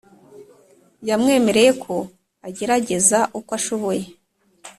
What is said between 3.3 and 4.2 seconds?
uko ashoboye